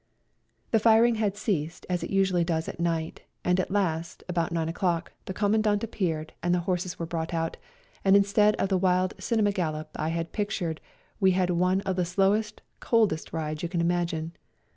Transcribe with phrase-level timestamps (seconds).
[0.71, 4.67] The firing had ceased, as it usually does at night, and at last, about nine
[4.67, 7.57] o'clock, the Commandant appeared and the horses were brought out,
[8.03, 10.81] and instead of the wild cinema gallop I had pictured
[11.19, 14.31] we had one of the slowest, coldest rides you can imagine.